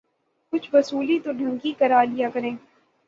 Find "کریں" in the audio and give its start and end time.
2.29-2.55